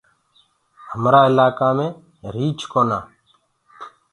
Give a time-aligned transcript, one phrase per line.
[0.89, 1.97] همرآ اِلآئيڪآ مينٚ
[2.33, 2.99] ريٚڇ ڪونآ۔